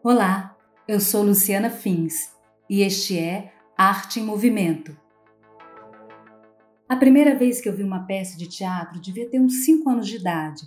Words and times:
Olá, 0.00 0.56
eu 0.86 1.00
sou 1.00 1.24
Luciana 1.24 1.70
Fins 1.70 2.30
e 2.70 2.82
este 2.82 3.18
é 3.18 3.52
Arte 3.76 4.20
em 4.20 4.24
Movimento. 4.24 4.96
A 6.88 6.94
primeira 6.94 7.36
vez 7.36 7.60
que 7.60 7.68
eu 7.68 7.74
vi 7.74 7.82
uma 7.82 8.06
peça 8.06 8.38
de 8.38 8.48
teatro 8.48 9.00
devia 9.00 9.28
ter 9.28 9.40
uns 9.40 9.64
5 9.64 9.90
anos 9.90 10.06
de 10.06 10.16
idade. 10.16 10.62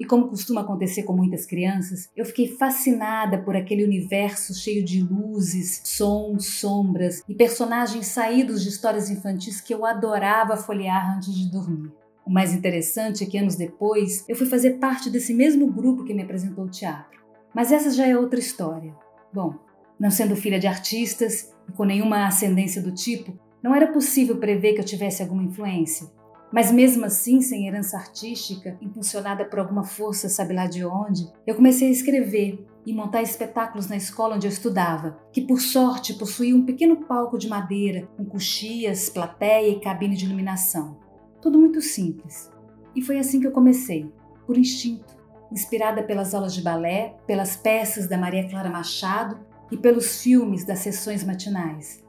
E 0.00 0.06
como 0.06 0.28
costuma 0.28 0.62
acontecer 0.62 1.02
com 1.02 1.12
muitas 1.12 1.44
crianças, 1.44 2.08
eu 2.16 2.24
fiquei 2.24 2.48
fascinada 2.48 3.36
por 3.36 3.54
aquele 3.54 3.84
universo 3.84 4.54
cheio 4.54 4.82
de 4.82 5.02
luzes, 5.02 5.82
sons, 5.84 6.46
sombras 6.58 7.22
e 7.28 7.34
personagens 7.34 8.06
saídos 8.06 8.62
de 8.62 8.70
histórias 8.70 9.10
infantis 9.10 9.60
que 9.60 9.74
eu 9.74 9.84
adorava 9.84 10.56
folhear 10.56 11.14
antes 11.14 11.34
de 11.34 11.52
dormir. 11.52 11.92
O 12.24 12.30
mais 12.30 12.54
interessante 12.54 13.22
é 13.22 13.26
que 13.26 13.36
anos 13.36 13.54
depois 13.54 14.24
eu 14.26 14.34
fui 14.34 14.46
fazer 14.46 14.78
parte 14.78 15.10
desse 15.10 15.34
mesmo 15.34 15.70
grupo 15.70 16.04
que 16.04 16.14
me 16.14 16.22
apresentou 16.22 16.64
o 16.64 16.70
teatro. 16.70 17.21
Mas 17.54 17.70
essa 17.70 17.90
já 17.90 18.06
é 18.06 18.16
outra 18.16 18.40
história. 18.40 18.94
Bom, 19.32 19.54
não 19.98 20.10
sendo 20.10 20.36
filha 20.36 20.58
de 20.58 20.66
artistas 20.66 21.52
e 21.68 21.72
com 21.72 21.84
nenhuma 21.84 22.26
ascendência 22.26 22.82
do 22.82 22.92
tipo, 22.92 23.38
não 23.62 23.74
era 23.74 23.92
possível 23.92 24.36
prever 24.38 24.74
que 24.74 24.80
eu 24.80 24.84
tivesse 24.84 25.22
alguma 25.22 25.44
influência. 25.44 26.10
Mas 26.52 26.70
mesmo 26.70 27.06
assim, 27.06 27.40
sem 27.40 27.66
herança 27.66 27.96
artística, 27.96 28.76
impulsionada 28.80 29.44
por 29.44 29.58
alguma 29.58 29.84
força, 29.84 30.28
sabe 30.28 30.52
lá 30.52 30.66
de 30.66 30.84
onde, 30.84 31.26
eu 31.46 31.54
comecei 31.54 31.88
a 31.88 31.90
escrever 31.90 32.66
e 32.84 32.92
montar 32.92 33.22
espetáculos 33.22 33.86
na 33.86 33.96
escola 33.96 34.34
onde 34.34 34.46
eu 34.46 34.50
estudava, 34.50 35.18
que 35.32 35.40
por 35.40 35.60
sorte 35.60 36.14
possuía 36.14 36.54
um 36.54 36.66
pequeno 36.66 36.96
palco 37.06 37.38
de 37.38 37.48
madeira, 37.48 38.08
com 38.16 38.24
coxias, 38.24 39.08
plateia 39.08 39.70
e 39.70 39.80
cabine 39.80 40.16
de 40.16 40.26
iluminação. 40.26 40.98
Tudo 41.40 41.58
muito 41.58 41.80
simples. 41.80 42.50
E 42.94 43.00
foi 43.00 43.18
assim 43.18 43.40
que 43.40 43.46
eu 43.46 43.52
comecei, 43.52 44.12
por 44.46 44.58
instinto 44.58 45.21
inspirada 45.52 46.02
pelas 46.02 46.34
aulas 46.34 46.54
de 46.54 46.62
balé, 46.62 47.14
pelas 47.26 47.56
peças 47.56 48.08
da 48.08 48.16
Maria 48.16 48.48
Clara 48.48 48.70
Machado 48.70 49.38
e 49.70 49.76
pelos 49.76 50.22
filmes 50.22 50.64
das 50.64 50.80
sessões 50.80 51.22
matinais. 51.22 52.02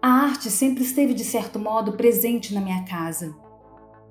A 0.00 0.08
arte 0.08 0.50
sempre 0.50 0.84
esteve, 0.84 1.14
de 1.14 1.24
certo 1.24 1.58
modo, 1.58 1.96
presente 1.96 2.54
na 2.54 2.60
minha 2.60 2.84
casa. 2.84 3.34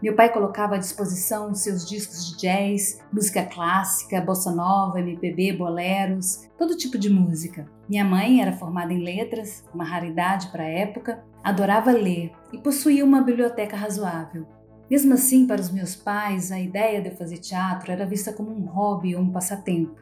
Meu 0.02 0.16
pai 0.16 0.34
colocava 0.34 0.75
à 0.75 0.78
disposição 0.78 1.56
seus 1.56 1.88
discos 1.88 2.31
de 2.31 2.42
jazz, 2.42 3.00
música 3.12 3.45
clássica, 3.45 4.20
bossa 4.20 4.52
nova, 4.52 5.00
MPB, 5.00 5.53
boleros, 5.53 6.50
todo 6.58 6.75
tipo 6.75 6.97
de 6.97 7.09
música. 7.09 7.70
Minha 7.88 8.03
mãe 8.03 8.42
era 8.42 8.52
formada 8.52 8.92
em 8.92 9.02
letras, 9.02 9.64
uma 9.73 9.86
raridade 9.86 10.47
para 10.47 10.64
a 10.64 10.70
época, 10.70 11.23
adorava 11.42 11.92
ler 11.92 12.34
e 12.52 12.58
possuía 12.58 13.06
uma 13.06 13.22
biblioteca 13.22 13.78
razoável. 13.78 14.45
Mesmo 14.94 15.16
assim, 15.16 15.47
para 15.47 15.59
os 15.59 15.72
meus 15.72 15.95
pais, 15.95 16.52
a 16.52 16.59
ideia 16.59 17.02
de 17.02 17.09
eu 17.09 17.16
fazer 17.16 17.39
teatro 17.39 17.91
era 17.91 18.05
vista 18.05 18.31
como 18.31 18.52
um 18.52 18.67
hobby 18.67 19.16
ou 19.16 19.23
um 19.23 19.31
passatempo. 19.31 19.95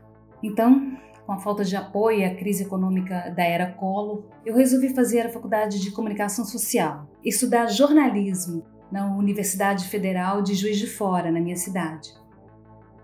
Então, 0.44 0.98
com 1.26 1.32
a 1.32 1.38
falta 1.38 1.64
de 1.64 1.78
apoio 1.78 2.20
e 2.20 2.26
a 2.26 2.36
crise 2.36 2.64
econômica 2.64 3.34
da 3.34 3.42
era 3.42 3.72
Collor, 3.72 4.26
eu 4.46 4.54
resolvi 4.54 4.94
fazer 4.94 5.22
a 5.22 5.30
faculdade 5.30 5.80
de 5.80 5.92
comunicação 5.92 6.44
social, 6.44 7.08
estudar 7.24 7.68
jornalismo 7.68 8.66
na 8.92 9.16
Universidade 9.16 9.88
Federal 9.88 10.42
de 10.42 10.56
Juiz 10.56 10.78
de 10.78 10.88
Fora, 10.88 11.32
na 11.32 11.40
minha 11.40 11.56
cidade. 11.56 12.10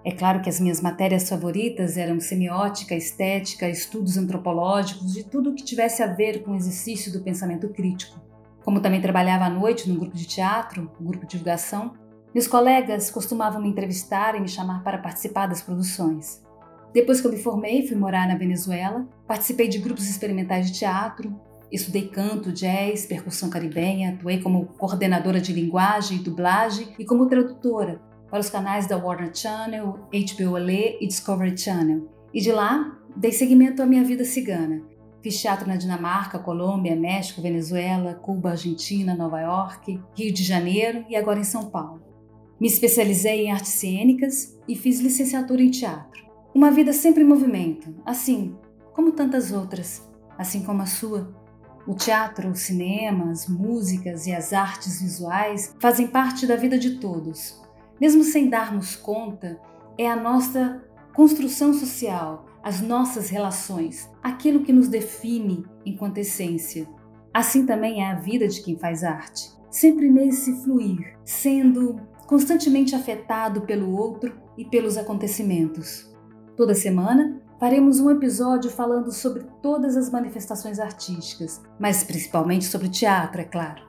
É 0.03 0.11
claro 0.11 0.41
que 0.41 0.49
as 0.49 0.59
minhas 0.59 0.81
matérias 0.81 1.29
favoritas 1.29 1.95
eram 1.95 2.19
semiótica, 2.19 2.95
estética, 2.95 3.69
estudos 3.69 4.17
antropológicos 4.17 5.15
e 5.15 5.23
tudo 5.23 5.51
o 5.51 5.55
que 5.55 5.63
tivesse 5.63 6.03
a 6.03 6.07
ver 6.07 6.43
com 6.43 6.51
o 6.51 6.55
exercício 6.57 7.13
do 7.13 7.23
pensamento 7.23 7.69
crítico. 7.69 8.26
Como 8.67 8.81
também 8.81 8.99
trabalhava 8.99 9.45
à 9.45 9.49
noite 9.49 9.87
num 9.87 9.95
grupo 9.95 10.13
de 10.13 10.27
teatro, 10.27 10.91
um 10.99 11.05
grupo 11.05 11.25
de 11.25 11.31
divulgação, 11.31 11.93
meus 12.35 12.49
colegas 12.49 13.09
costumavam 13.09 13.61
me 13.61 13.69
entrevistar 13.69 14.35
e 14.35 14.41
me 14.41 14.47
chamar 14.49 14.83
para 14.83 14.97
participar 14.97 15.47
das 15.47 15.61
produções. 15.61 16.43
Depois 16.93 17.21
que 17.21 17.27
eu 17.27 17.31
me 17.31 17.37
formei, 17.37 17.87
fui 17.87 17.95
morar 17.95 18.27
na 18.27 18.35
Venezuela, 18.35 19.07
participei 19.25 19.69
de 19.69 19.77
grupos 19.77 20.09
experimentais 20.09 20.69
de 20.69 20.79
teatro, 20.79 21.33
estudei 21.71 22.09
canto, 22.09 22.51
jazz, 22.51 23.05
percussão 23.05 23.49
caribenha, 23.49 24.09
atuei 24.09 24.41
como 24.41 24.65
coordenadora 24.77 25.39
de 25.39 25.53
linguagem 25.53 26.17
e 26.17 26.21
dublagem 26.21 26.93
e 26.99 27.05
como 27.05 27.27
tradutora 27.27 28.01
para 28.29 28.41
os 28.41 28.49
canais 28.49 28.85
da 28.85 28.97
Warner 28.97 29.33
Channel, 29.33 29.97
HBO 30.11 30.57
LA 30.57 30.99
e 30.99 31.07
Discovery 31.07 31.57
Channel. 31.57 32.05
E 32.33 32.41
de 32.41 32.51
lá, 32.51 32.99
dei 33.15 33.31
seguimento 33.31 33.81
à 33.81 33.85
minha 33.85 34.03
vida 34.03 34.25
cigana, 34.25 34.81
Fiz 35.21 35.41
teatro 35.41 35.67
na 35.67 35.75
Dinamarca, 35.75 36.39
Colômbia, 36.39 36.95
México, 36.95 37.41
Venezuela, 37.41 38.13
Cuba, 38.13 38.51
Argentina, 38.51 39.15
Nova 39.15 39.41
York, 39.41 39.99
Rio 40.15 40.33
de 40.33 40.43
Janeiro 40.43 41.05
e 41.09 41.15
agora 41.15 41.39
em 41.39 41.43
São 41.43 41.69
Paulo. 41.69 42.01
Me 42.59 42.67
especializei 42.67 43.45
em 43.45 43.51
artes 43.51 43.71
cênicas 43.73 44.57
e 44.67 44.75
fiz 44.75 44.99
licenciatura 44.99 45.61
em 45.61 45.69
teatro. 45.69 46.25
Uma 46.53 46.71
vida 46.71 46.91
sempre 46.93 47.23
em 47.23 47.27
movimento, 47.27 47.93
assim 48.05 48.55
como 48.93 49.11
tantas 49.11 49.51
outras, 49.51 50.07
assim 50.37 50.63
como 50.63 50.81
a 50.81 50.87
sua. 50.87 51.35
O 51.85 51.93
teatro, 51.93 52.49
o 52.49 52.55
cinema, 52.55 53.29
as 53.29 53.47
músicas 53.47 54.27
e 54.27 54.33
as 54.33 54.53
artes 54.53 55.01
visuais 55.01 55.75
fazem 55.79 56.07
parte 56.07 56.45
da 56.45 56.55
vida 56.55 56.77
de 56.77 56.99
todos. 56.99 57.61
Mesmo 58.01 58.23
sem 58.23 58.49
darmos 58.49 58.95
conta, 58.95 59.59
é 59.97 60.09
a 60.09 60.15
nossa 60.15 60.83
construção 61.15 61.73
social, 61.73 62.45
as 62.67 62.81
nossas 62.81 63.29
relações, 63.29 64.11
aquilo 64.21 64.61
que 64.61 64.73
nos 64.73 64.89
define 64.89 65.65
enquanto 65.85 66.17
essência. 66.17 66.85
Assim 67.33 67.65
também 67.65 68.03
é 68.03 68.11
a 68.11 68.19
vida 68.19 68.45
de 68.45 68.61
quem 68.61 68.77
faz 68.77 69.05
arte, 69.05 69.49
sempre 69.71 70.11
nesse 70.11 70.53
fluir, 70.65 71.17
sendo 71.23 71.95
constantemente 72.27 72.93
afetado 72.93 73.61
pelo 73.61 73.95
outro 73.95 74.35
e 74.57 74.65
pelos 74.65 74.97
acontecimentos. 74.97 76.13
Toda 76.57 76.75
semana 76.75 77.41
faremos 77.57 78.01
um 78.01 78.11
episódio 78.11 78.69
falando 78.69 79.13
sobre 79.13 79.45
todas 79.61 79.95
as 79.95 80.11
manifestações 80.11 80.77
artísticas, 80.77 81.61
mas 81.79 82.03
principalmente 82.03 82.65
sobre 82.65 82.89
teatro, 82.89 83.39
é 83.39 83.45
claro. 83.45 83.81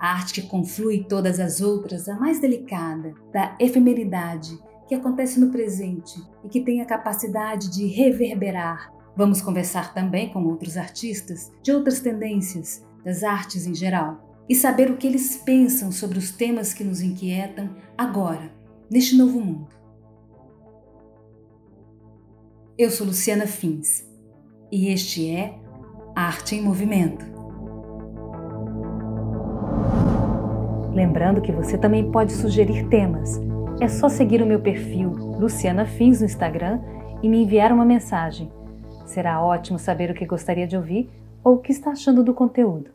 A 0.00 0.14
arte 0.14 0.40
que 0.40 0.48
conflui 0.48 1.04
todas 1.04 1.38
as 1.38 1.60
outras, 1.60 2.08
a 2.08 2.18
mais 2.18 2.40
delicada, 2.40 3.14
da 3.32 3.54
efemeridade 3.60 4.58
que 4.86 4.94
acontece 4.94 5.38
no 5.38 5.50
presente 5.50 6.20
e 6.44 6.48
que 6.48 6.60
tem 6.60 6.80
a 6.80 6.86
capacidade 6.86 7.70
de 7.70 7.86
reverberar. 7.86 8.92
Vamos 9.16 9.40
conversar 9.40 9.92
também 9.92 10.32
com 10.32 10.44
outros 10.44 10.76
artistas 10.76 11.52
de 11.62 11.72
outras 11.72 12.00
tendências, 12.00 12.84
das 13.04 13.22
artes 13.22 13.66
em 13.66 13.74
geral, 13.74 14.44
e 14.48 14.54
saber 14.54 14.90
o 14.90 14.96
que 14.96 15.06
eles 15.06 15.36
pensam 15.36 15.92
sobre 15.92 16.18
os 16.18 16.32
temas 16.32 16.72
que 16.72 16.84
nos 16.84 17.00
inquietam 17.00 17.74
agora, 17.96 18.50
neste 18.90 19.16
novo 19.16 19.40
mundo. 19.40 19.68
Eu 22.76 22.90
sou 22.90 23.06
Luciana 23.06 23.46
Fins 23.46 24.08
e 24.70 24.88
este 24.88 25.30
é 25.30 25.58
Arte 26.16 26.56
em 26.56 26.62
Movimento. 26.62 27.24
Lembrando 30.92 31.40
que 31.40 31.52
você 31.52 31.78
também 31.78 32.10
pode 32.10 32.32
sugerir 32.32 32.88
temas 32.88 33.38
é 33.82 33.88
só 33.88 34.08
seguir 34.08 34.40
o 34.40 34.46
meu 34.46 34.60
perfil 34.60 35.10
Luciana 35.10 35.84
Fins 35.84 36.20
no 36.20 36.26
Instagram 36.26 36.80
e 37.20 37.28
me 37.28 37.42
enviar 37.42 37.72
uma 37.72 37.84
mensagem. 37.84 38.48
Será 39.04 39.42
ótimo 39.42 39.76
saber 39.76 40.08
o 40.08 40.14
que 40.14 40.24
gostaria 40.24 40.68
de 40.68 40.76
ouvir 40.76 41.10
ou 41.42 41.56
o 41.56 41.58
que 41.58 41.72
está 41.72 41.90
achando 41.90 42.22
do 42.22 42.32
conteúdo. 42.32 42.92